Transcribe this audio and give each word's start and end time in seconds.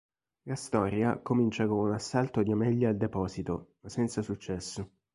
La 0.47 0.55
storia 0.55 1.19
comincia 1.19 1.67
con 1.67 1.77
un 1.77 1.91
assalto 1.91 2.41
di 2.41 2.49
Amelia 2.51 2.89
al 2.89 2.97
deposito, 2.97 3.75
ma 3.81 3.89
senza 3.89 4.23
successo. 4.23 4.89